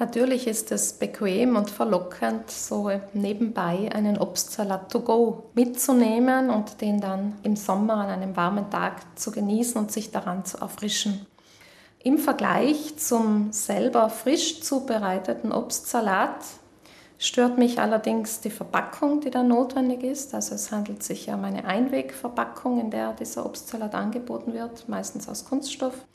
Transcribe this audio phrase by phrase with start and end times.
[0.00, 7.00] Natürlich ist es bequem und verlockend, so nebenbei einen Obstsalat to go mitzunehmen und den
[7.00, 11.26] dann im Sommer an einem warmen Tag zu genießen und sich daran zu erfrischen.
[11.98, 16.44] Im Vergleich zum selber frisch zubereiteten Obstsalat
[17.18, 20.32] stört mich allerdings die Verpackung, die da notwendig ist.
[20.32, 25.28] Also es handelt sich ja um eine Einwegverpackung, in der dieser Obstsalat angeboten wird, meistens
[25.28, 26.06] aus Kunststoff.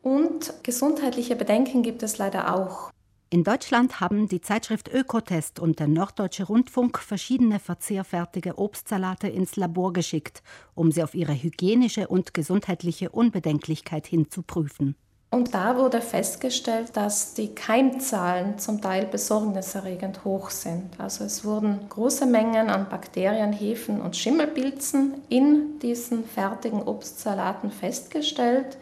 [0.00, 2.90] Und gesundheitliche Bedenken gibt es leider auch.
[3.32, 9.94] In Deutschland haben die Zeitschrift Ökotest und der Norddeutsche Rundfunk verschiedene verzehrfertige Obstsalate ins Labor
[9.94, 10.42] geschickt,
[10.74, 14.96] um sie auf ihre hygienische und gesundheitliche Unbedenklichkeit hin zu prüfen.
[15.30, 21.00] Und da wurde festgestellt, dass die Keimzahlen zum Teil besorgniserregend hoch sind.
[21.00, 28.76] Also es wurden große Mengen an Bakterien, Hefen und Schimmelpilzen in diesen fertigen Obstsalaten festgestellt.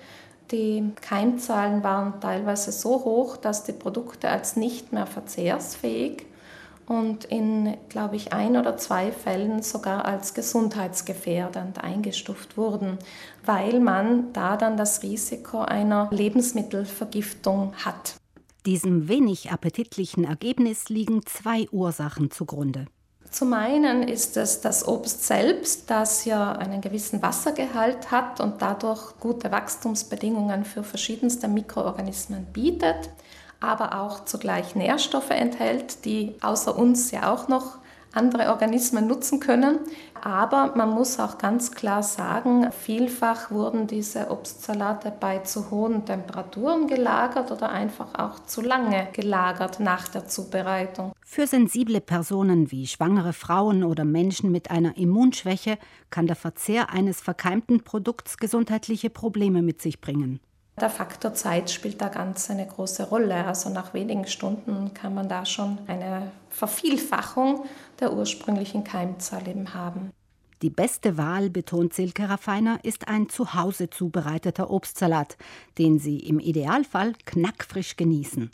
[0.51, 6.27] Die Keimzahlen waren teilweise so hoch, dass die Produkte als nicht mehr verzehrsfähig
[6.87, 12.99] und in, glaube ich, ein oder zwei Fällen sogar als gesundheitsgefährdend eingestuft wurden,
[13.45, 18.17] weil man da dann das Risiko einer Lebensmittelvergiftung hat.
[18.67, 22.87] Diesem wenig appetitlichen Ergebnis liegen zwei Ursachen zugrunde.
[23.31, 29.19] Zum einen ist es das Obst selbst, das ja einen gewissen Wassergehalt hat und dadurch
[29.21, 33.09] gute Wachstumsbedingungen für verschiedenste Mikroorganismen bietet,
[33.61, 37.79] aber auch zugleich Nährstoffe enthält, die außer uns ja auch noch
[38.13, 39.79] andere Organismen nutzen können.
[40.21, 46.87] Aber man muss auch ganz klar sagen, vielfach wurden diese Obstsalate bei zu hohen Temperaturen
[46.87, 51.13] gelagert oder einfach auch zu lange gelagert nach der Zubereitung.
[51.25, 55.79] Für sensible Personen wie schwangere Frauen oder Menschen mit einer Immunschwäche
[56.11, 60.41] kann der Verzehr eines verkeimten Produkts gesundheitliche Probleme mit sich bringen.
[60.79, 63.45] Der Faktor Zeit spielt da ganz eine große Rolle.
[63.45, 67.65] Also nach wenigen Stunden kann man da schon eine Vervielfachung
[68.01, 70.11] der ursprünglichen Keimzahl eben haben.
[70.63, 75.39] Die beste Wahl, betont Silke Raffiner, ist ein zu Hause zubereiteter Obstsalat,
[75.79, 78.51] den Sie im Idealfall knackfrisch genießen.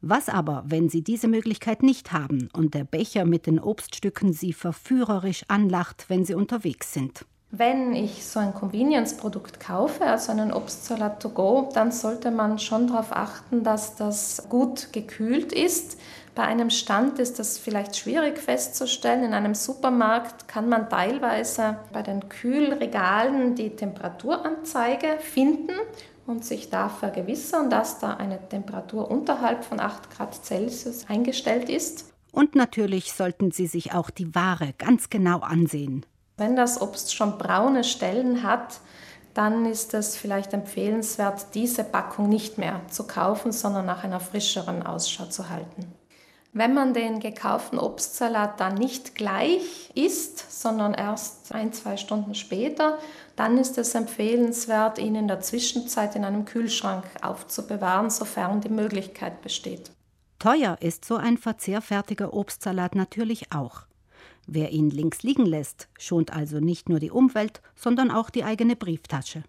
[0.00, 4.52] Was aber, wenn Sie diese Möglichkeit nicht haben und der Becher mit den Obststücken Sie
[4.52, 7.24] verführerisch anlacht, wenn Sie unterwegs sind?
[7.50, 12.88] Wenn ich so ein Convenience-Produkt kaufe, also einen Obstsalat to go, dann sollte man schon
[12.88, 15.98] darauf achten, dass das gut gekühlt ist.
[16.34, 19.24] Bei einem Stand ist das vielleicht schwierig festzustellen.
[19.24, 25.72] In einem Supermarkt kann man teilweise bei den Kühlregalen die Temperaturanzeige finden
[26.26, 32.12] und sich da vergewissern, dass da eine Temperatur unterhalb von 8 Grad Celsius eingestellt ist.
[32.30, 36.04] Und natürlich sollten Sie sich auch die Ware ganz genau ansehen.
[36.38, 38.80] Wenn das Obst schon braune Stellen hat,
[39.34, 44.84] dann ist es vielleicht empfehlenswert, diese Packung nicht mehr zu kaufen, sondern nach einer frischeren
[44.84, 45.92] Ausschau zu halten.
[46.52, 52.98] Wenn man den gekauften Obstsalat dann nicht gleich isst, sondern erst ein, zwei Stunden später,
[53.36, 59.42] dann ist es empfehlenswert, ihn in der Zwischenzeit in einem Kühlschrank aufzubewahren, sofern die Möglichkeit
[59.42, 59.90] besteht.
[60.38, 63.87] Teuer ist so ein verzehrfertiger Obstsalat natürlich auch.
[64.50, 68.76] Wer ihn links liegen lässt, schont also nicht nur die Umwelt, sondern auch die eigene
[68.76, 69.42] Brieftasche.